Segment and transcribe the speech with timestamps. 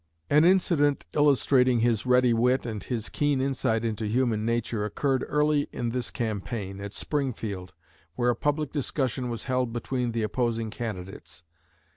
[0.31, 5.67] An incident illustrating his ready wit and his keen insight into human nature occurred early
[5.71, 7.73] in this campaign, at Springfield,
[8.15, 11.43] where a public discussion was held between the opposing candidates.